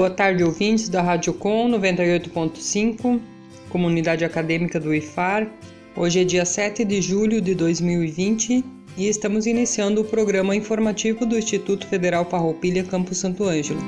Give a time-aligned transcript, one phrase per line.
[0.00, 3.20] Boa tarde, ouvintes da Rádio Com 98.5,
[3.68, 5.46] comunidade acadêmica do IFAR.
[5.94, 8.64] Hoje é dia 7 de julho de 2020
[8.96, 13.82] e estamos iniciando o programa informativo do Instituto Federal Farroupilha Campo Santo Ângelo.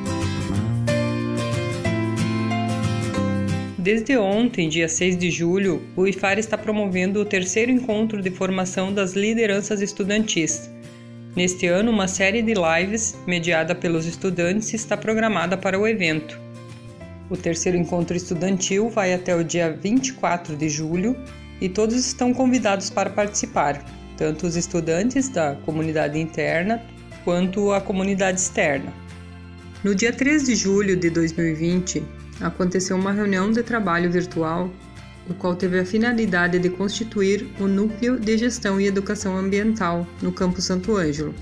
[3.78, 8.92] Desde ontem, dia 6 de julho, o IFAR está promovendo o terceiro encontro de formação
[8.92, 10.70] das lideranças estudantis
[11.34, 16.38] Neste ano, uma série de lives, mediada pelos estudantes, está programada para o evento.
[17.30, 21.16] O terceiro encontro estudantil vai até o dia 24 de julho
[21.58, 23.82] e todos estão convidados para participar,
[24.18, 26.82] tanto os estudantes da comunidade interna
[27.24, 28.92] quanto a comunidade externa.
[29.82, 32.02] No dia 3 de julho de 2020,
[32.42, 34.70] aconteceu uma reunião de trabalho virtual
[35.28, 40.32] o qual teve a finalidade de constituir o Núcleo de Gestão e Educação Ambiental no
[40.32, 41.34] Campo Santo Ângelo.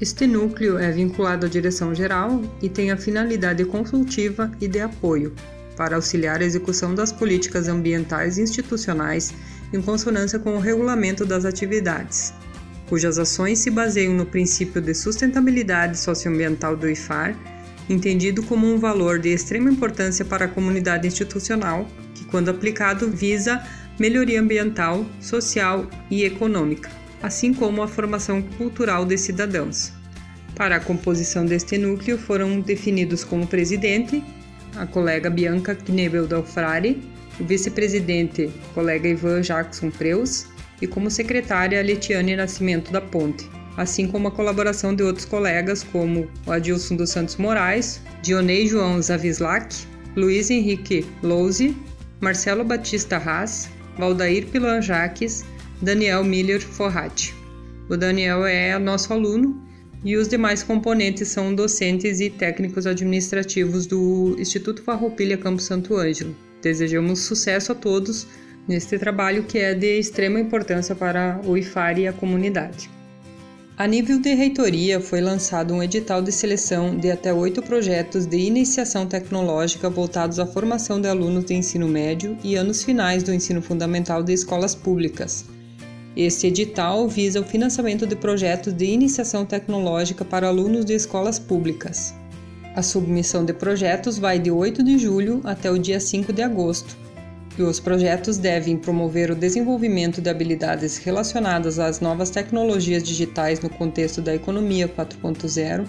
[0.00, 5.32] Este núcleo é vinculado à direção-geral e tem a finalidade consultiva e de apoio
[5.76, 9.32] para auxiliar a execução das políticas ambientais institucionais
[9.72, 12.32] em consonância com o regulamento das atividades,
[12.88, 17.36] cujas ações se baseiam no princípio de sustentabilidade socioambiental do IFAR,
[17.88, 21.88] entendido como um valor de extrema importância para a comunidade institucional
[22.34, 23.64] quando aplicado, visa
[23.96, 26.90] melhoria ambiental, social e econômica,
[27.22, 29.92] assim como a formação cultural de cidadãos.
[30.56, 34.20] Para a composição deste núcleo foram definidos como presidente
[34.74, 37.00] a colega Bianca Knebel Dalfrari,
[37.38, 40.48] o vice-presidente, colega Ivan Jackson Preus,
[40.82, 46.28] e como secretária Letiane Nascimento da Ponte, assim como a colaboração de outros colegas como
[46.46, 49.74] o Adilson dos Santos Moraes, Dionei João Zavislak,
[50.16, 51.76] Luiz Henrique Louze
[52.20, 53.68] Marcelo Batista Haas,
[53.98, 55.44] Valdair Pilan Jaques,
[55.82, 57.34] Daniel Miller Forratti.
[57.90, 59.62] O Daniel é nosso aluno
[60.02, 66.34] e os demais componentes são docentes e técnicos administrativos do Instituto Farroupilha Campo Santo Ângelo.
[66.62, 68.26] Desejamos sucesso a todos
[68.66, 72.88] neste trabalho que é de extrema importância para o IFAR e a comunidade.
[73.76, 78.36] A nível de reitoria, foi lançado um edital de seleção de até oito projetos de
[78.36, 83.60] iniciação tecnológica voltados à formação de alunos de ensino médio e anos finais do ensino
[83.60, 85.44] fundamental de escolas públicas.
[86.16, 92.14] Este edital visa o financiamento de projetos de iniciação tecnológica para alunos de escolas públicas.
[92.76, 97.03] A submissão de projetos vai de 8 de julho até o dia 5 de agosto
[97.58, 103.70] e os projetos devem promover o desenvolvimento de habilidades relacionadas às novas tecnologias digitais no
[103.70, 105.86] contexto da economia 4.0.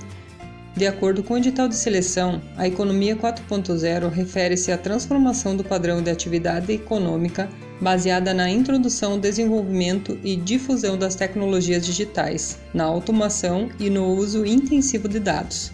[0.76, 6.02] De acordo com o edital de seleção, a economia 4.0 refere-se à transformação do padrão
[6.02, 7.50] de atividade econômica
[7.80, 15.08] baseada na introdução, desenvolvimento e difusão das tecnologias digitais, na automação e no uso intensivo
[15.08, 15.72] de dados.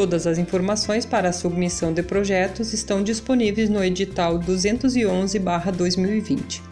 [0.00, 6.62] Todas as informações para a submissão de projetos estão disponíveis no edital 211/2020.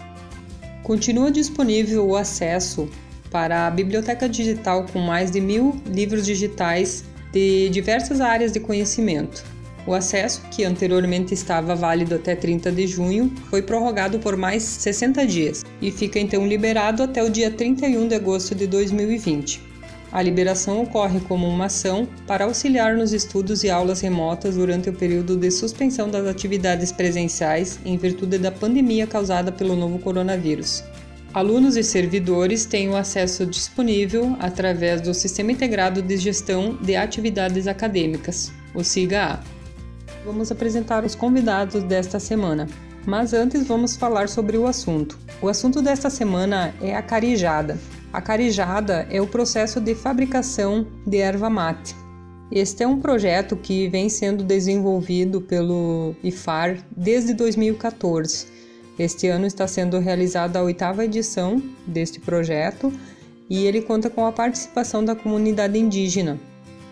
[0.83, 2.89] Continua disponível o acesso
[3.31, 9.45] para a biblioteca digital com mais de mil livros digitais de diversas áreas de conhecimento.
[9.87, 15.27] O acesso, que anteriormente estava válido até 30 de junho, foi prorrogado por mais 60
[15.27, 19.68] dias e fica então liberado até o dia 31 de agosto de 2020.
[20.11, 24.93] A liberação ocorre como uma ação para auxiliar nos estudos e aulas remotas durante o
[24.93, 30.83] período de suspensão das atividades presenciais em virtude da pandemia causada pelo novo coronavírus.
[31.35, 37.67] Alunos e servidores têm o acesso disponível através do Sistema Integrado de Gestão de Atividades
[37.67, 39.41] Acadêmicas, o SIGA-A.
[40.25, 42.67] Vamos apresentar os convidados desta semana.
[43.07, 45.19] Mas antes vamos falar sobre o assunto.
[45.41, 47.79] O assunto desta semana é a carijada,
[48.13, 51.95] a carijada é o processo de fabricação de erva mate.
[52.51, 58.47] Este é um projeto que vem sendo desenvolvido pelo IFAR desde 2014.
[58.99, 62.91] Este ano está sendo realizada a oitava edição deste projeto
[63.51, 66.39] e ele conta com a participação da comunidade indígena.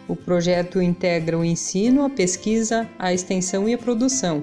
[0.07, 4.43] O projeto integra o ensino, a pesquisa, a extensão e a produção.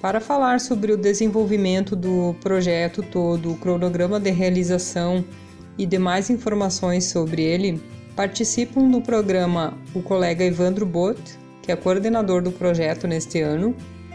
[0.00, 5.24] Para falar sobre o desenvolvimento do projeto todo, o cronograma de realização
[5.78, 7.80] e demais informações sobre ele,
[8.16, 11.20] Participam do programa o colega Evandro Bot,
[11.60, 13.74] que é coordenador do projeto neste ano,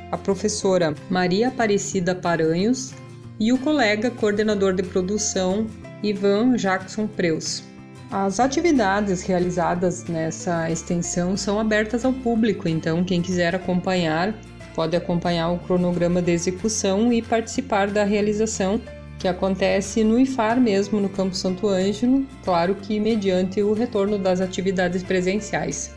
[0.09, 2.93] a professora Maria Aparecida Paranhos
[3.37, 5.67] e o colega coordenador de produção
[6.01, 7.61] Ivan Jackson Preus.
[8.09, 14.33] As atividades realizadas nessa extensão são abertas ao público, então quem quiser acompanhar
[14.73, 18.79] pode acompanhar o cronograma de execução e participar da realização
[19.19, 24.39] que acontece no IFAR mesmo, no Campo Santo Ângelo, claro que mediante o retorno das
[24.39, 25.93] atividades presenciais.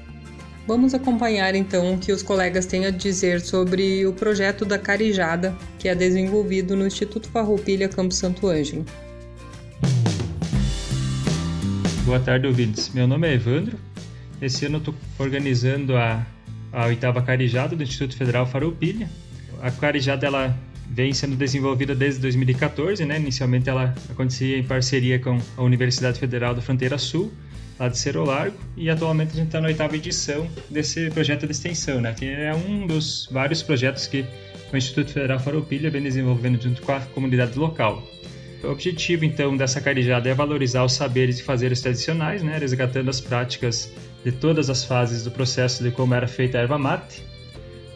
[0.67, 5.57] Vamos acompanhar então o que os colegas têm a dizer sobre o projeto da Carijada,
[5.79, 8.85] que é desenvolvido no Instituto Farroupilha Campo Santo Ângelo.
[12.05, 12.91] Boa tarde, ouvintes.
[12.93, 13.79] Meu nome é Evandro.
[14.41, 16.27] Esse ano estou organizando a,
[16.73, 19.09] a oitava Carijada do Instituto Federal Farroupilha.
[19.61, 20.57] A Carijada ela
[20.93, 23.19] vem sendo desenvolvida desde 2014, né?
[23.19, 27.33] Inicialmente ela acontecia em parceria com a Universidade Federal da Fronteira Sul,
[27.81, 31.53] lá de Cerro Largo, e atualmente a gente está na oitava edição desse projeto de
[31.53, 32.13] extensão, né?
[32.13, 34.27] Que é um dos vários projetos que
[34.71, 38.07] o Instituto Federal Farroupilha vem desenvolvendo junto com a comunidade local.
[38.63, 42.59] O objetivo, então, dessa carijada é valorizar os saberes e fazeres tradicionais, né?
[42.59, 43.91] resgatando as práticas
[44.25, 47.25] de todas as fases do processo de como era feita a erva mate,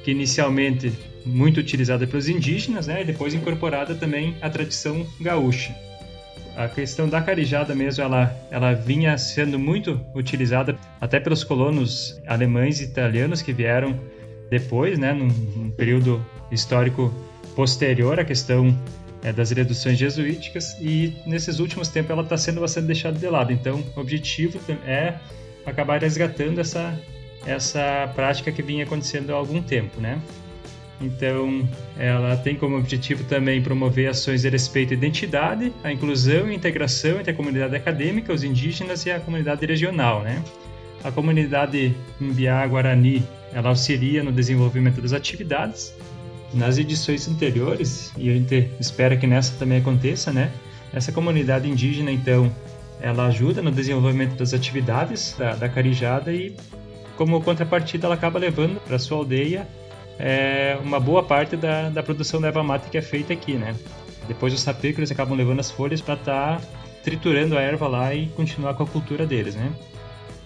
[0.03, 0.93] que inicialmente
[1.27, 5.75] muito utilizada pelos indígenas, né, e depois incorporada também à tradição gaúcha.
[6.57, 12.81] A questão da carijada mesmo, ela, ela vinha sendo muito utilizada até pelos colonos alemães
[12.81, 13.99] e italianos que vieram
[14.49, 17.13] depois, né, num, num período histórico
[17.55, 18.75] posterior à questão
[19.23, 23.53] é, das reduções jesuíticas e nesses últimos tempos ela está sendo bastante deixada de lado.
[23.53, 25.15] Então, o objetivo é
[25.67, 26.99] acabar resgatando essa
[27.47, 30.21] essa prática que vinha acontecendo há algum tempo, né?
[31.01, 36.55] Então, ela tem como objetivo também promover ações de respeito à identidade, a inclusão e
[36.55, 40.43] integração entre a comunidade acadêmica, os indígenas e a comunidade regional, né?
[41.05, 43.23] A comunidade Mbiá Guarani,
[43.53, 45.95] ela auxilia no desenvolvimento das atividades.
[46.55, 50.51] Nas edições anteriores, e a gente espera que nessa também aconteça, né?
[50.95, 52.51] Essa comunidade indígena, então,
[53.01, 56.57] ela ajuda no desenvolvimento das atividades da, da carijada e,
[57.17, 59.67] como contrapartida, ela acaba levando para sua aldeia
[60.19, 63.75] é, uma boa parte da, da produção da erva mate que é feita aqui, né?
[64.27, 66.67] Depois os sapecos eles acabam levando as folhas para estar tá
[67.03, 69.73] triturando a erva lá e continuar com a cultura deles, né?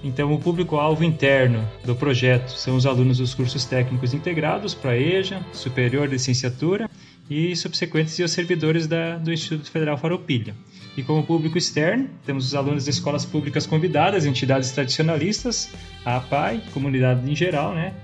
[0.02, 5.44] Então, o público-alvo interno do projeto são os alunos dos cursos técnicos integrados para EJA,
[5.52, 6.88] superior licenciatura
[7.28, 10.55] e subsequentes e os servidores da, do Instituto Federal Farroupilha.
[10.96, 15.70] E como público externo, temos os alunos de escolas públicas convidadas, entidades tradicionalistas,
[16.05, 17.94] a APAI, comunidade em geral, né?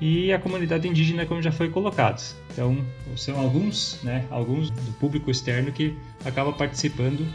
[0.00, 2.22] E a comunidade indígena, como já foi colocado.
[2.52, 2.84] Então,
[3.16, 7.26] são alguns, né, alguns do público externo que acaba participando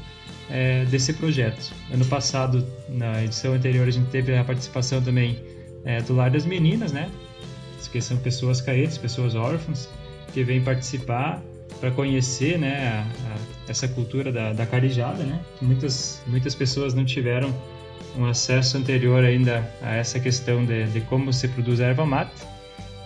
[0.50, 1.74] é, desse projeto.
[1.92, 5.40] Ano passado, na edição anterior, a gente teve a participação também
[5.86, 7.10] é, do Lar das Meninas, né,
[7.92, 9.90] que são pessoas carentes, pessoas órfãs,
[10.34, 11.42] que vêm participar
[11.80, 16.94] para conhecer, né, a, a, essa cultura da, da carijada, né, que muitas, muitas pessoas
[16.94, 17.54] não tiveram
[18.18, 22.32] um acesso anterior ainda a essa questão de, de como se produz erva mate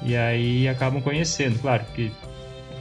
[0.05, 1.59] e aí acabam conhecendo.
[1.59, 2.11] Claro que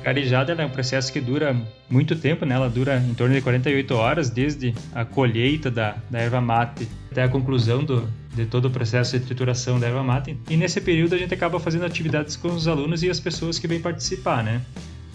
[0.03, 1.57] carijada é um processo que dura
[1.89, 2.55] muito tempo, né?
[2.55, 7.23] ela dura em torno de 48 horas, desde a colheita da, da erva mate até
[7.23, 10.37] a conclusão do, de todo o processo de trituração da erva mate.
[10.51, 13.69] E nesse período a gente acaba fazendo atividades com os alunos e as pessoas que
[13.69, 14.61] vêm participar, né?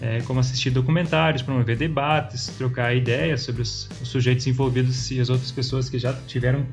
[0.00, 5.28] É, como assistir documentários, promover debates, trocar ideias sobre os, os sujeitos envolvidos e as
[5.28, 6.64] outras pessoas que já tiveram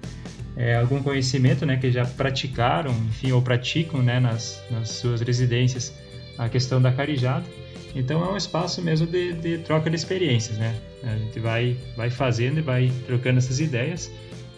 [0.55, 5.93] é, algum conhecimento, né, que já praticaram, enfim, ou praticam, né, nas, nas suas residências
[6.37, 7.45] a questão da carijada.
[7.95, 10.75] Então é um espaço mesmo de, de, troca de experiências, né?
[11.01, 14.11] A gente vai, vai fazendo e vai trocando essas ideias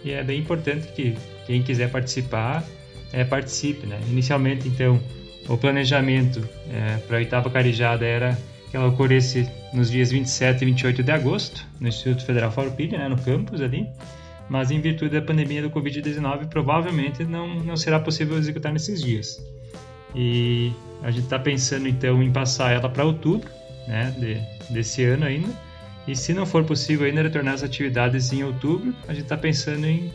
[0.03, 2.63] e é bem importante que quem quiser participar
[3.13, 3.99] é, participe, né?
[4.09, 4.99] Inicialmente, então,
[5.47, 8.37] o planejamento é, para a oitava carijada era
[8.69, 13.07] que ela ocorresse nos dias 27 e 28 de agosto no Instituto Federal Farroupilha, né,
[13.07, 13.87] no campus ali
[14.49, 19.43] mas em virtude da pandemia do Covid-19, provavelmente não, não será possível executar nesses dias.
[20.15, 20.71] E
[21.03, 23.49] a gente está pensando então em passar ela para outubro
[23.87, 25.49] né, de, desse ano ainda.
[26.07, 29.85] E se não for possível ainda retornar as atividades em outubro, a gente está pensando
[29.85, 30.11] em,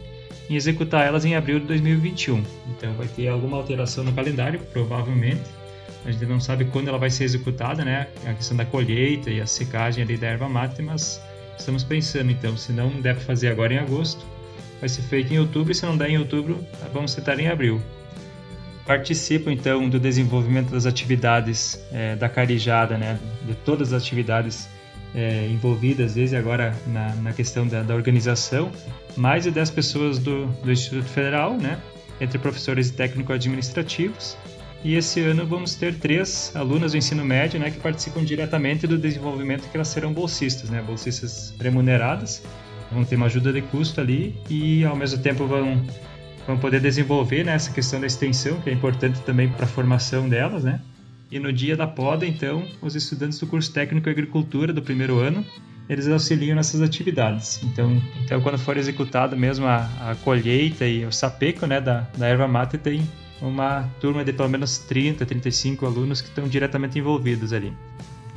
[0.49, 2.42] em executar elas em abril de 2021.
[2.71, 5.42] Então vai ter alguma alteração no calendário, provavelmente.
[6.04, 8.09] A gente não sabe quando ela vai ser executada, né?
[8.26, 11.21] A questão da colheita e a secagem ali da erva mate, mas
[11.59, 14.25] Estamos pensando então, se não der para fazer agora em agosto,
[14.80, 16.59] vai ser feito em outubro e se não der em outubro,
[16.92, 17.80] vamos tentar em abril.
[18.85, 24.68] Participo então do desenvolvimento das atividades é, da Carijada, né, de todas as atividades
[25.14, 28.73] é, envolvidas desde agora na, na questão da, da, organização.
[29.16, 31.80] mais de 10 pessoas do, do Instituto Federal, né?
[32.21, 34.37] entre professores e técnico-administrativos.
[34.85, 38.99] E esse ano vamos ter três alunas do ensino médio né, que participam diretamente do
[38.99, 42.43] desenvolvimento que elas serão bolsistas, né, bolsistas remuneradas.
[42.91, 45.81] Vão ter uma ajuda de custo ali e ao mesmo tempo vão,
[46.47, 50.29] vão poder desenvolver né, essa questão da extensão, que é importante também para a formação
[50.29, 50.65] delas.
[50.65, 50.81] Né?
[51.31, 55.21] E no dia da poda, então, os estudantes do curso técnico em agricultura do primeiro
[55.21, 55.47] ano
[55.89, 57.62] eles auxiliam nessas atividades.
[57.65, 62.27] Então, então quando for executada mesmo a, a colheita e o sapeco né, da, da
[62.27, 63.03] erva mate, tem
[63.43, 67.77] uma turma de pelo menos 30, 35 alunos que estão diretamente envolvidos ali.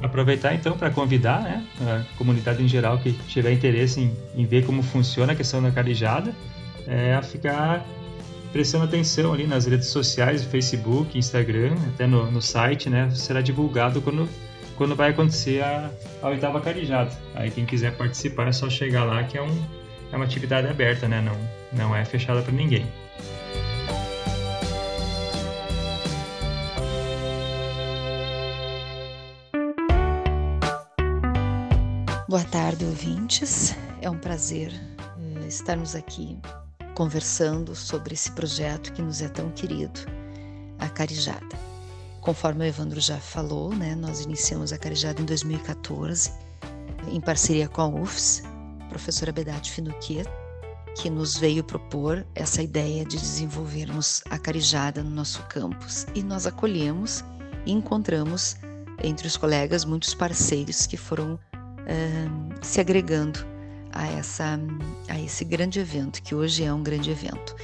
[0.01, 4.65] Aproveitar então para convidar né, a comunidade em geral que tiver interesse em, em ver
[4.65, 6.33] como funciona a questão da carijada,
[6.85, 7.85] é, a ficar
[8.51, 13.09] prestando atenção ali nas redes sociais, Facebook, Instagram, até no, no site, né?
[13.11, 14.27] Será divulgado quando
[14.75, 15.89] quando vai acontecer a,
[16.21, 17.11] a oitava carijada.
[17.33, 19.63] Aí quem quiser participar é só chegar lá que é, um,
[20.11, 21.21] é uma atividade aberta, né?
[21.21, 21.37] Não,
[21.71, 22.85] não é fechada para ninguém.
[32.95, 33.75] Ouvintes.
[34.01, 36.39] É um prazer eh, estarmos aqui
[36.93, 39.99] conversando sobre esse projeto que nos é tão querido,
[40.79, 41.59] a Carijada.
[42.21, 46.31] Conforme o Evandro já falou, né, nós iniciamos a Carijada em 2014,
[47.11, 48.43] em parceria com a UFS,
[48.87, 50.25] professora Bedate Finuquier,
[50.95, 56.07] que nos veio propor essa ideia de desenvolvermos a Carijada no nosso campus.
[56.15, 57.25] E nós acolhemos
[57.65, 58.55] e encontramos
[59.03, 61.37] entre os colegas muitos parceiros que foram
[61.85, 63.45] uh, se agregando
[63.91, 64.59] a, essa,
[65.07, 67.55] a esse grande evento, que hoje é um grande evento.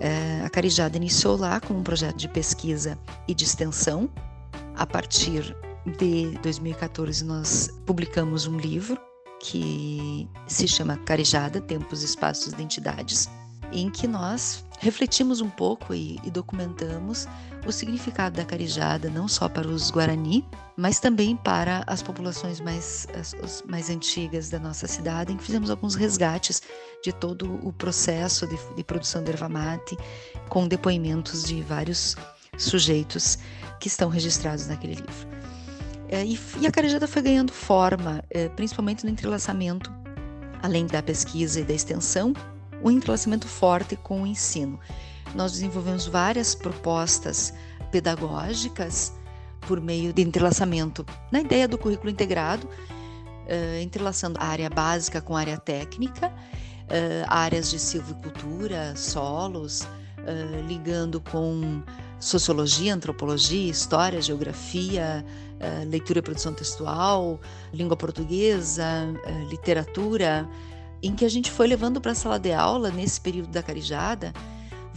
[0.00, 4.08] É, a Carijada iniciou lá com um projeto de pesquisa e de extensão.
[4.76, 5.56] A partir
[5.98, 8.98] de 2014, nós publicamos um livro
[9.40, 13.28] que se chama Carijada Tempos, Espaços, Identidades,
[13.72, 17.26] em que nós refletimos um pouco e, e, documentamos
[17.66, 20.44] o significado da carijada não só para os Guarani,
[20.76, 25.70] mas também para as populações mais, as, mais antigas da nossa cidade, em que fizemos
[25.70, 26.62] alguns resgates
[27.02, 29.96] de todo o processo de, de produção de erva mate,
[30.48, 32.16] com depoimentos de vários
[32.56, 33.38] sujeitos
[33.80, 35.28] que estão registrados naquele livro.
[36.08, 39.92] É, e, e, a carijada foi ganhando forma, é, principalmente no entrelaçamento,
[40.62, 42.32] além da pesquisa e da extensão,
[42.82, 44.78] um entrelaçamento forte com o ensino.
[45.34, 47.52] Nós desenvolvemos várias propostas
[47.90, 49.12] pedagógicas
[49.60, 55.36] por meio de entrelaçamento na ideia do currículo integrado, uh, entrelaçando a área básica com
[55.36, 61.82] a área técnica, uh, áreas de silvicultura, solos, uh, ligando com
[62.18, 65.24] sociologia, antropologia, história, geografia,
[65.86, 67.40] leitura e produção textual,
[67.72, 69.06] língua portuguesa,
[69.48, 70.48] literatura,
[71.00, 74.32] em que a gente foi levando para a sala de aula, nesse período da carijada,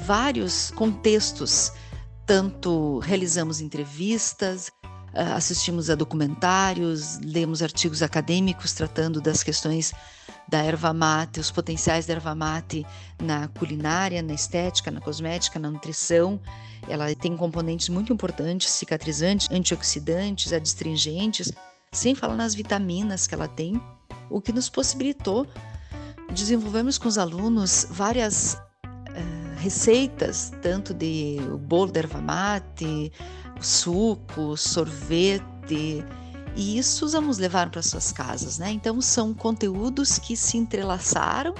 [0.05, 1.71] vários contextos.
[2.25, 4.71] Tanto realizamos entrevistas,
[5.13, 9.93] ah, assistimos a documentários, lemos artigos acadêmicos tratando das questões
[10.47, 12.85] da erva mate, os potenciais da erva mate
[13.21, 16.39] na culinária, na estética, na cosmética, na nutrição.
[16.87, 21.51] Ela tem componentes muito importantes, cicatrizantes, antioxidantes, adstringentes,
[21.91, 23.81] sem falar nas vitaminas que ela tem,
[24.29, 25.45] o que nos possibilitou
[26.33, 28.57] desenvolvemos com os alunos várias
[29.61, 31.37] receitas, tanto de
[31.67, 33.11] bolo de erva mate,
[33.61, 36.03] suco, sorvete,
[36.55, 38.71] e isso vamos levar para suas casas, né?
[38.71, 41.53] Então são conteúdos que se entrelaçaram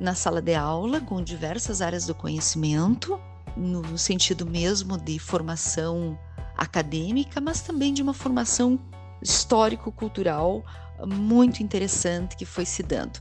[0.00, 3.20] na sala de aula com diversas áreas do conhecimento,
[3.56, 6.18] no sentido mesmo de formação
[6.56, 8.80] acadêmica, mas também de uma formação
[9.20, 10.64] histórico-cultural
[11.06, 13.20] muito interessante que foi se dando.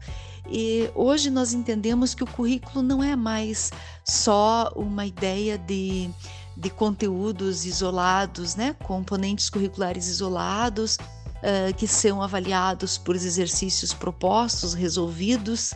[0.50, 3.72] E hoje nós entendemos que o currículo não é mais
[4.04, 6.10] só uma ideia de,
[6.58, 8.76] de conteúdos isolados, né?
[8.84, 15.74] componentes curriculares isolados, uh, que são avaliados por exercícios propostos, resolvidos,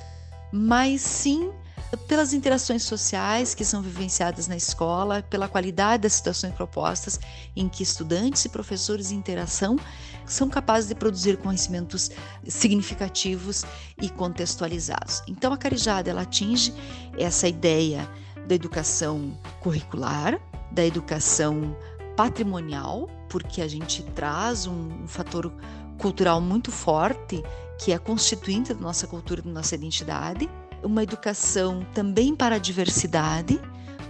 [0.51, 1.51] mas sim
[1.97, 7.19] pelas interações sociais que são vivenciadas na escola, pela qualidade das situações propostas,
[7.55, 9.77] em que estudantes e professores em interação
[10.25, 12.11] são capazes de produzir conhecimentos
[12.47, 13.63] significativos
[14.01, 15.21] e contextualizados.
[15.27, 16.73] Então, a Carijada ela atinge
[17.17, 18.09] essa ideia
[18.47, 20.39] da educação curricular,
[20.71, 21.75] da educação
[22.15, 25.51] patrimonial, porque a gente traz um, fator
[25.97, 27.43] cultural muito forte
[27.79, 30.49] que é constituinte da nossa cultura, da nossa identidade,
[30.83, 33.59] uma educação também para a diversidade,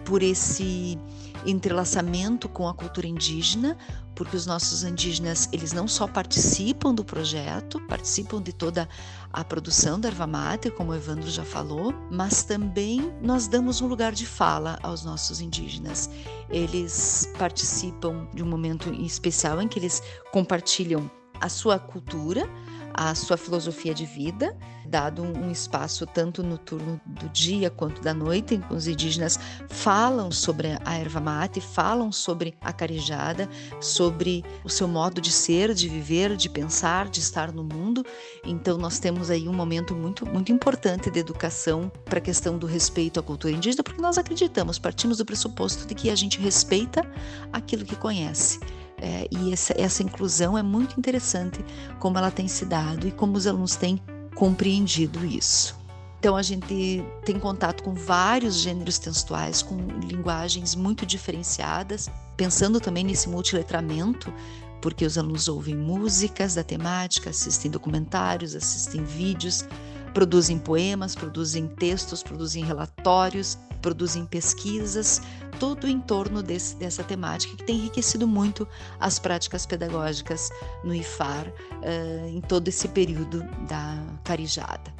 [0.03, 0.99] por esse
[1.45, 3.77] entrelaçamento com a cultura indígena,
[4.15, 8.87] porque os nossos indígenas, eles não só participam do projeto, participam de toda
[9.31, 13.87] a produção da erva mate, como o Evandro já falou, mas também nós damos um
[13.87, 16.09] lugar de fala aos nossos indígenas.
[16.49, 22.49] Eles participam de um momento especial em que eles compartilham a sua cultura,
[22.97, 24.55] a sua filosofia de vida,
[24.87, 29.37] dado um espaço tanto no turno do dia quanto da noite, em que os indígenas
[29.67, 33.49] falam sobre a erva mate, falam sobre a carijada,
[33.81, 38.05] sobre o seu modo de ser, de viver, de pensar, de estar no mundo.
[38.45, 42.65] Então nós temos aí um momento muito muito importante de educação para a questão do
[42.65, 47.05] respeito à cultura indígena, porque nós acreditamos, partimos do pressuposto de que a gente respeita
[47.51, 48.59] aquilo que conhece.
[49.01, 51.63] É, e essa, essa inclusão é muito interessante,
[51.99, 53.99] como ela tem se dado e como os alunos têm
[54.35, 55.77] compreendido isso.
[56.19, 63.03] Então a gente tem contato com vários gêneros textuais, com linguagens muito diferenciadas, pensando também
[63.03, 64.33] nesse multiletramento,
[64.81, 69.67] porque os alunos ouvem músicas da temática, assistem documentários, assistem vídeos,
[70.15, 75.21] produzem poemas, produzem textos, produzem relatórios, produzem pesquisas,
[75.59, 78.67] tudo em torno desse, dessa temática que tem enriquecido muito
[78.99, 80.49] as práticas pedagógicas
[80.83, 84.93] no IFAR uh, em todo esse período da carijada.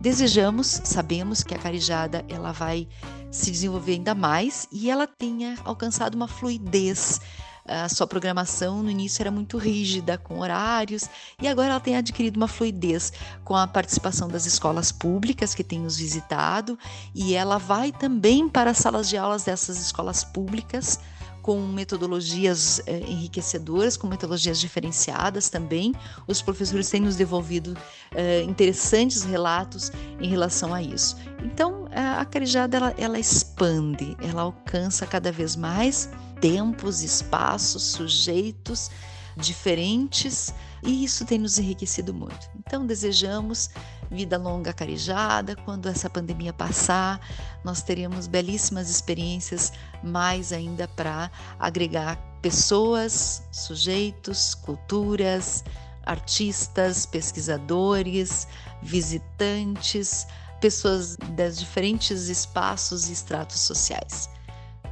[0.00, 2.86] Desejamos, sabemos que a carijada ela vai
[3.30, 7.20] se desenvolver ainda mais e ela tenha alcançado uma fluidez
[7.68, 11.08] a sua programação no início era muito rígida, com horários,
[11.40, 13.12] e agora ela tem adquirido uma fluidez
[13.44, 16.78] com a participação das escolas públicas que tem nos visitado,
[17.14, 20.98] e ela vai também para as salas de aulas dessas escolas públicas
[21.46, 25.94] com metodologias eh, enriquecedoras, com metodologias diferenciadas também.
[26.26, 27.76] Os professores têm nos devolvido
[28.16, 31.16] eh, interessantes relatos em relação a isso.
[31.44, 38.90] Então, a Carijada ela, ela expande, ela alcança cada vez mais tempos, espaços, sujeitos
[39.36, 40.52] diferentes
[40.82, 42.48] e isso tem nos enriquecido muito.
[42.58, 43.70] Então, desejamos
[44.10, 45.56] vida longa carijada.
[45.56, 47.20] Quando essa pandemia passar,
[47.64, 55.64] nós teremos belíssimas experiências, mais ainda para agregar pessoas, sujeitos, culturas,
[56.04, 58.46] artistas, pesquisadores,
[58.82, 60.26] visitantes,
[60.60, 64.30] pessoas dos diferentes espaços e estratos sociais.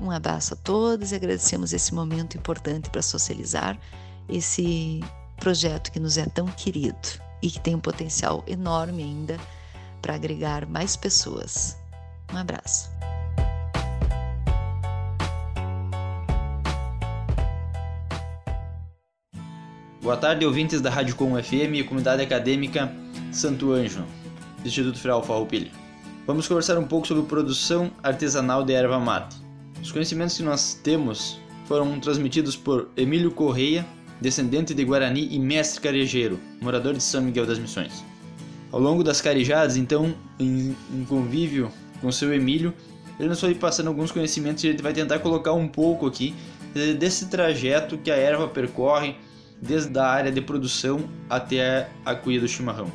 [0.00, 3.78] Um abraço a todos e agradecemos esse momento importante para socializar
[4.28, 5.00] esse
[5.36, 6.96] projeto que nos é tão querido
[7.42, 9.38] e que tem um potencial enorme ainda
[10.00, 11.76] para agregar mais pessoas.
[12.32, 12.90] Um abraço.
[20.02, 22.92] Boa tarde, ouvintes da Rádio Com FM e comunidade acadêmica
[23.32, 24.06] Santo Ângelo,
[24.62, 25.70] Instituto Federal Farroupilha.
[26.26, 29.43] Vamos conversar um pouco sobre produção artesanal de erva mate.
[29.84, 33.84] Os conhecimentos que nós temos foram transmitidos por Emílio Correia,
[34.18, 38.02] descendente de Guarani e mestre carejeiro, morador de São Miguel das Missões.
[38.72, 41.70] Ao longo das carejadas, então, em, em convívio
[42.00, 42.72] com seu Emílio,
[43.20, 46.34] ele nos foi passando alguns conhecimentos e a gente vai tentar colocar um pouco aqui
[46.98, 49.16] desse trajeto que a erva percorre
[49.60, 52.90] desde a área de produção até a cuia do chimarrão.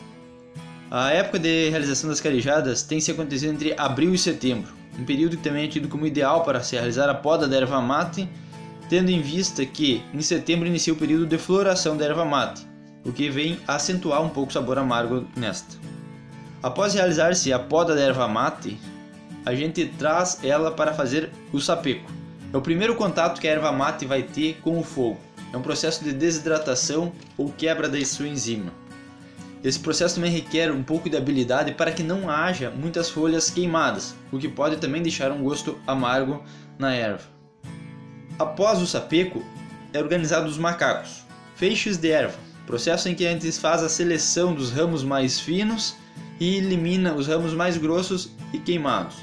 [0.89, 5.37] A época de realização das carejadas tem se acontecido entre abril e setembro, um período
[5.37, 8.27] que também é tido como ideal para se realizar a poda da erva mate,
[8.89, 12.65] tendo em vista que em setembro inicia o período de floração da erva mate,
[13.05, 15.77] o que vem acentuar um pouco o sabor amargo nesta.
[16.61, 18.77] Após realizar-se a poda da erva mate,
[19.45, 22.11] a gente traz ela para fazer o sapeco.
[22.51, 25.19] É o primeiro contato que a erva mate vai ter com o fogo.
[25.53, 28.71] É um processo de desidratação ou quebra da sua enzima.
[29.63, 34.15] Esse processo também requer um pouco de habilidade para que não haja muitas folhas queimadas,
[34.31, 36.43] o que pode também deixar um gosto amargo
[36.77, 37.25] na erva.
[38.37, 39.43] Após o sapeco,
[39.91, 44.53] é organizado os macacos, feixes de erva, processo em que a gente faz a seleção
[44.53, 45.95] dos ramos mais finos
[46.39, 49.17] e elimina os ramos mais grossos e queimados.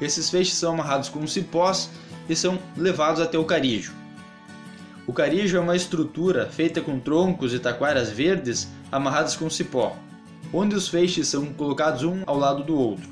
[0.00, 1.90] Esses feixes são amarrados com cipós
[2.28, 3.92] e são levados até o carijo.
[5.06, 9.94] O carijo é uma estrutura feita com troncos e taquaras verdes amarradas com cipó,
[10.50, 13.08] onde os feixes são colocados um ao lado do outro.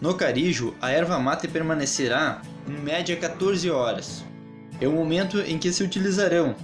[0.00, 4.24] No carijo, a erva mate permanecerá em média 14 horas.
[4.80, 6.54] É o momento em que se utilizarão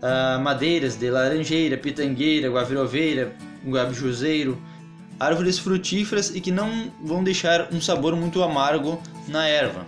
[0.00, 3.34] ah, madeiras de laranjeira, pitangueira, guaviroveira,
[3.66, 4.56] guabijuzeiro,
[5.18, 9.84] árvores frutíferas e que não vão deixar um sabor muito amargo na erva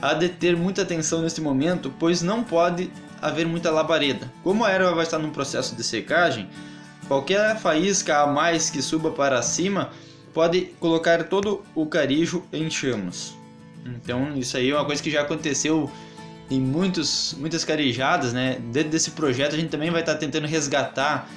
[0.00, 4.30] há de ter muita atenção nesse momento, pois não pode haver muita labareda.
[4.42, 6.48] Como a erva vai estar num processo de secagem,
[7.08, 9.90] qualquer faísca a mais que suba para cima
[10.34, 13.34] pode colocar todo o carijo em chamas.
[13.84, 15.90] Então isso aí é uma coisa que já aconteceu
[16.50, 18.58] em muitos, muitas carijadas, né?
[18.72, 21.28] Dentro desse projeto a gente também vai estar tentando resgatar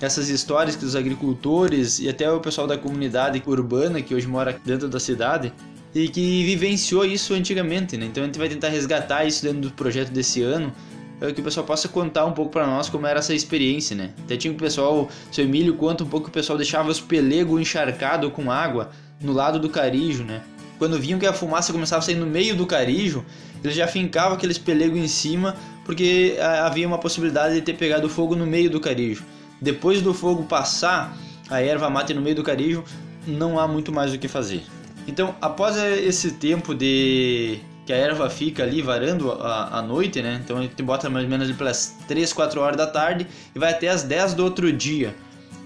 [0.00, 4.58] essas histórias que os agricultores e até o pessoal da comunidade urbana que hoje mora
[4.64, 5.52] dentro da cidade
[5.96, 8.04] e que vivenciou isso antigamente, né?
[8.04, 10.70] Então a gente vai tentar resgatar isso dentro do projeto desse ano,
[11.18, 14.10] para que o pessoal possa contar um pouco para nós como era essa experiência, né?
[14.22, 17.58] Até tinha o pessoal, seu Emílio conta um pouco que o pessoal deixava os pelegos
[17.58, 18.90] encharcados com água
[19.22, 20.42] no lado do carijo, né?
[20.78, 23.24] Quando viam que a fumaça começava a sair no meio do carijo,
[23.64, 25.56] eles já fincavam aqueles pelegos em cima,
[25.86, 29.24] porque ah, havia uma possibilidade de ter pegado fogo no meio do carijo.
[29.62, 31.16] Depois do fogo passar,
[31.48, 32.84] a erva mate no meio do carijo,
[33.26, 34.62] não há muito mais o que fazer.
[35.06, 40.40] Então, após esse tempo de que a erva fica ali varando a, a noite, né?
[40.44, 43.70] Então a gente bota mais ou menos pelas 3, 4 horas da tarde e vai
[43.70, 45.14] até as 10 do outro dia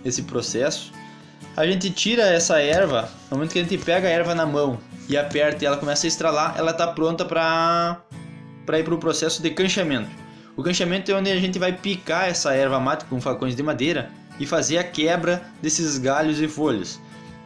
[0.05, 0.93] esse processo.
[1.57, 4.79] A gente tira essa erva, no momento que a gente pega a erva na mão
[5.09, 7.99] e aperta e ela começa a estralar, ela está pronta para
[8.79, 10.11] ir para o processo de canchamento.
[10.57, 14.11] O canchamento é onde a gente vai picar essa erva mate com facões de madeira
[14.39, 17.01] e fazer a quebra desses galhos e folhas.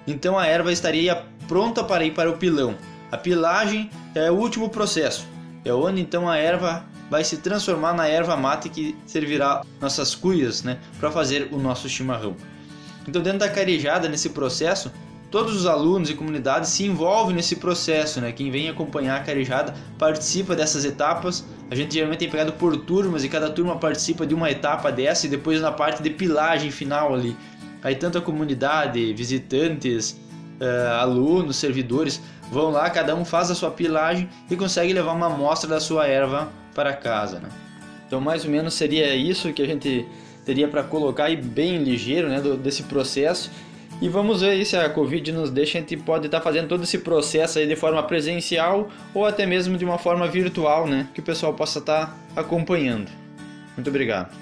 [0.06, 2.74] Então a erva estaria pronta para ir para o pilão.
[3.10, 5.26] A pilagem é o último processo,
[5.64, 10.62] é onde então a erva vai se transformar na erva mate que servirá nossas cuias
[10.62, 12.34] né, para fazer o nosso chimarrão.
[13.06, 14.90] Então dentro da carejada, nesse processo,
[15.30, 18.32] todos os alunos e comunidades se envolvem nesse processo, né?
[18.32, 21.44] Quem vem acompanhar a carejada participa dessas etapas.
[21.70, 25.26] A gente geralmente tem pegado por turmas e cada turma participa de uma etapa dessa
[25.26, 27.36] e depois na parte de pilagem final ali.
[27.84, 30.18] Aí tanto a comunidade, visitantes,
[30.58, 32.20] uh, alunos, servidores
[32.50, 36.06] vão lá, cada um faz a sua pilagem e consegue levar uma amostra da sua
[36.06, 37.48] erva para casa, né?
[38.06, 40.06] Então mais ou menos seria isso que a gente
[40.46, 43.50] teria para colocar aí bem ligeiro, né, do, desse processo.
[44.00, 46.82] E vamos ver se a Covid nos deixa, a gente pode estar tá fazendo todo
[46.82, 51.08] esse processo aí de forma presencial ou até mesmo de uma forma virtual, né?
[51.14, 53.10] Que o pessoal possa estar tá acompanhando.
[53.76, 54.34] Muito obrigado.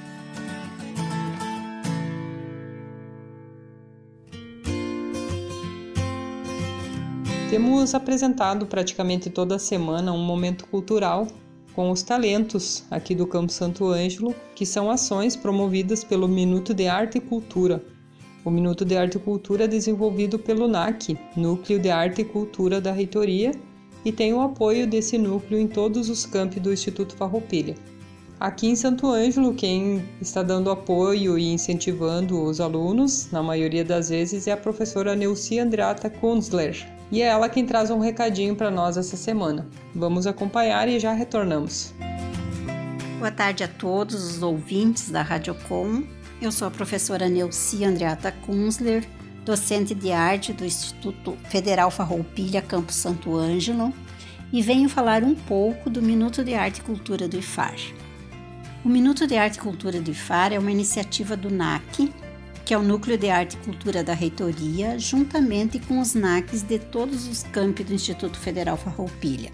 [7.52, 11.26] Temos apresentado praticamente toda semana um momento cultural
[11.74, 16.86] com os talentos aqui do Campo Santo Ângelo, que são ações promovidas pelo Minuto de
[16.86, 17.84] Arte e Cultura,
[18.42, 22.80] o Minuto de Arte e Cultura é desenvolvido pelo NAC, Núcleo de Arte e Cultura
[22.80, 23.52] da Reitoria,
[24.02, 27.74] e tem o apoio desse núcleo em todos os campi do Instituto Farroupilha.
[28.42, 34.08] Aqui em Santo Ângelo, quem está dando apoio e incentivando os alunos, na maioria das
[34.08, 36.92] vezes, é a professora Neuci Andrata Kunzler.
[37.12, 39.68] E é ela quem traz um recadinho para nós essa semana.
[39.94, 41.94] Vamos acompanhar e já retornamos.
[43.20, 46.02] Boa tarde a todos os ouvintes da Rádio Com.
[46.40, 49.06] Eu sou a professora Neuci Andreata Kunzler,
[49.44, 53.92] docente de arte do Instituto Federal Farroupilha, Campo Santo Ângelo,
[54.52, 58.01] e venho falar um pouco do Minuto de Arte e Cultura do IFAR.
[58.84, 62.12] O Minuto de Arte e Cultura do IFAR é uma iniciativa do NAC,
[62.64, 66.80] que é o Núcleo de Arte e Cultura da Reitoria, juntamente com os NACs de
[66.80, 69.52] todos os campi do Instituto Federal Farroupilha.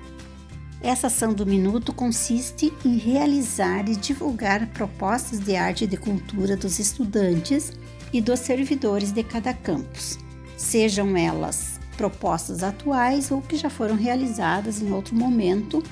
[0.80, 6.56] Essa ação do Minuto consiste em realizar e divulgar propostas de arte e de cultura
[6.56, 7.72] dos estudantes
[8.10, 10.18] e dos servidores de cada campus,
[10.56, 15.82] sejam elas propostas atuais ou que já foram realizadas em outro momento,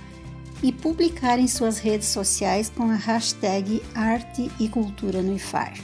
[0.62, 5.74] e publicar em suas redes sociais com a hashtag Arte e Cultura no IFAR.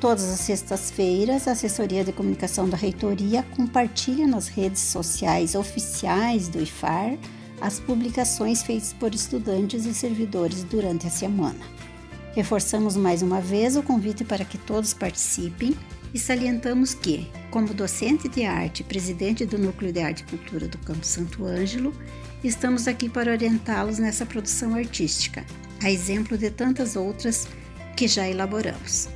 [0.00, 6.62] Todas as sextas-feiras, a Assessoria de Comunicação da Reitoria compartilha nas redes sociais oficiais do
[6.62, 7.18] IFAR
[7.60, 11.58] as publicações feitas por estudantes e servidores durante a semana.
[12.34, 15.74] Reforçamos mais uma vez o convite para que todos participem
[16.14, 20.68] e salientamos que, como docente de arte e presidente do Núcleo de Arte e Cultura
[20.68, 21.92] do Campo Santo Ângelo,
[22.42, 25.44] estamos aqui para orientá-los nessa produção artística,
[25.82, 27.48] a exemplo de tantas outras
[27.96, 29.08] que já elaboramos.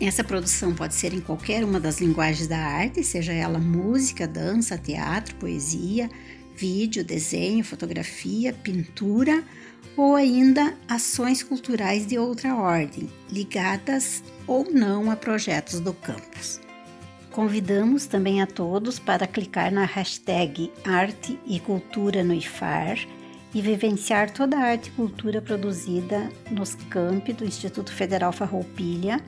[0.00, 4.76] Essa produção pode ser em qualquer uma das linguagens da arte, seja ela música, dança,
[4.76, 6.10] teatro, poesia,
[6.56, 9.42] vídeo, desenho, fotografia, pintura
[9.96, 16.63] ou ainda ações culturais de outra ordem, ligadas ou não a projetos do campus.
[17.34, 22.96] Convidamos também a todos para clicar na hashtag Arte e Cultura no IFAR
[23.52, 29.20] e vivenciar toda a arte e cultura produzida nos campi do Instituto Federal Farroupilha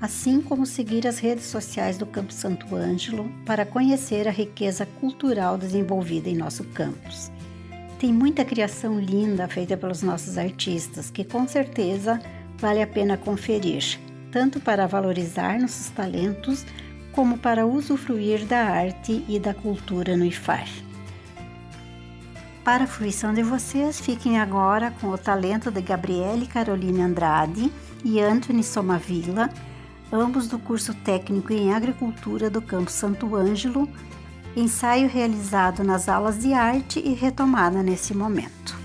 [0.00, 5.58] assim como seguir as redes sociais do Campo Santo Ângelo para conhecer a riqueza cultural
[5.58, 7.32] desenvolvida em nosso campus.
[7.98, 12.22] Tem muita criação linda feita pelos nossos artistas que com certeza
[12.58, 13.98] vale a pena conferir,
[14.30, 16.64] tanto para valorizar nossos talentos
[17.12, 20.68] como para usufruir da arte e da cultura no IFAR.
[22.64, 27.72] Para a fruição de vocês, fiquem agora com o talento de Gabriele Caroline Andrade
[28.04, 29.50] e Anthony Somavilla,
[30.12, 33.88] ambos do curso técnico em agricultura do Campo Santo Ângelo,
[34.56, 38.79] ensaio realizado nas aulas de arte e retomada nesse momento.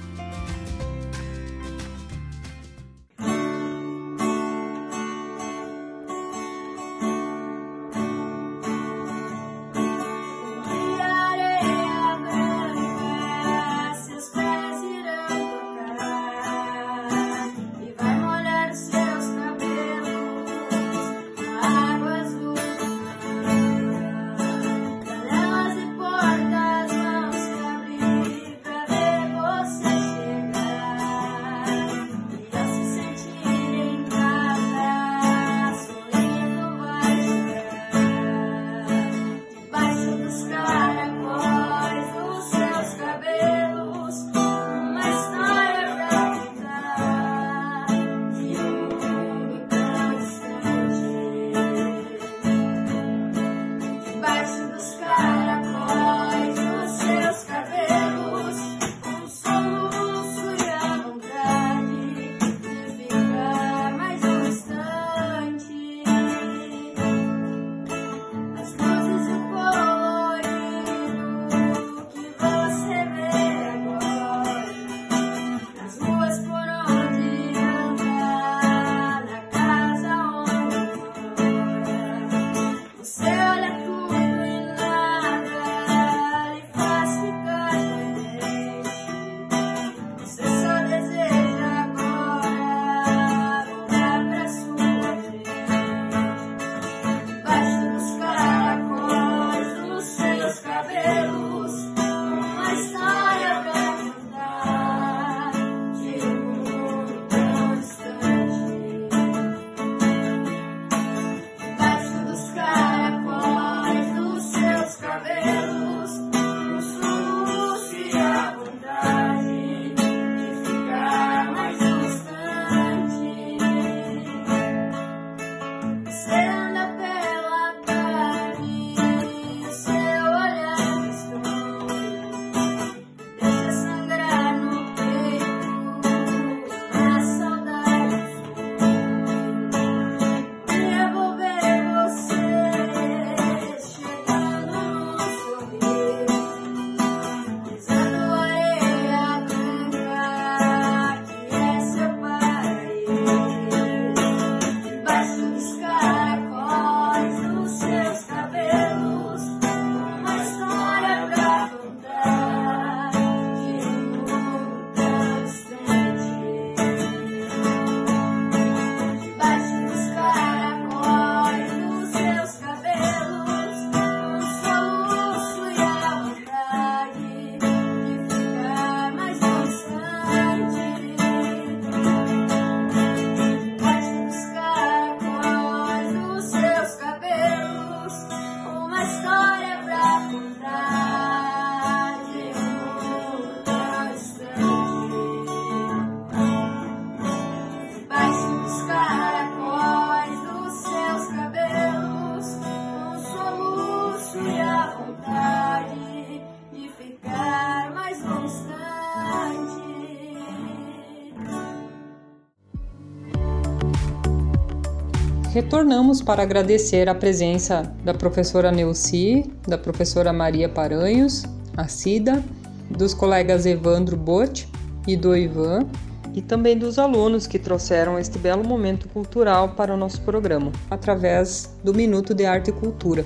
[215.55, 221.45] Retornamos para agradecer a presença da professora Neuci, da professora Maria Paranhos,
[221.77, 222.43] a Cida,
[222.89, 224.69] dos colegas Evandro Bot
[225.07, 225.87] e do Ivan,
[226.33, 231.73] e também dos alunos que trouxeram este belo momento cultural para o nosso programa, através
[231.81, 233.23] do Minuto de Arte e Cultura.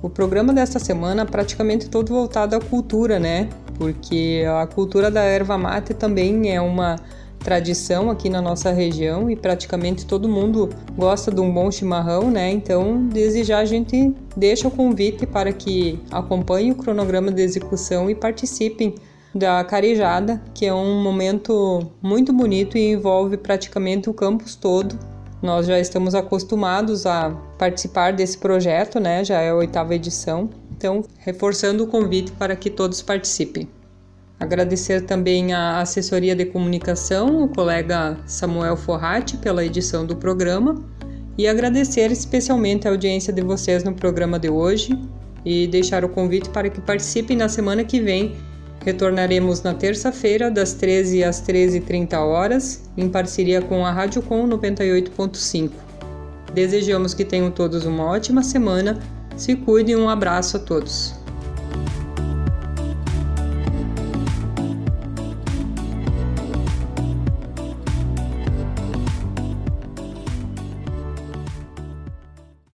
[0.00, 3.48] O programa desta semana é praticamente todo voltado à cultura, né?
[3.76, 7.00] Porque a cultura da erva mate também é uma
[7.42, 12.50] tradição aqui na nossa região e praticamente todo mundo gosta de um bom chimarrão, né?
[12.50, 18.08] Então, desde já a gente deixa o convite para que acompanhem o cronograma de execução
[18.08, 18.94] e participem
[19.34, 24.98] da Carejada, que é um momento muito bonito e envolve praticamente o campus todo.
[25.40, 29.24] Nós já estamos acostumados a participar desse projeto, né?
[29.24, 30.48] Já é a oitava edição.
[30.76, 33.68] Então, reforçando o convite para que todos participem.
[34.38, 40.82] Agradecer também à assessoria de comunicação, o colega Samuel Forratti, pela edição do programa.
[41.38, 44.98] E agradecer especialmente a audiência de vocês no programa de hoje
[45.44, 48.36] e deixar o convite para que participem na semana que vem
[48.84, 55.70] Retornaremos na terça-feira, das 13 às 13h30 horas, em parceria com a Rádio Com 98.5.
[56.52, 58.98] Desejamos que tenham todos uma ótima semana.
[59.36, 61.21] Se cuidem, um abraço a todos.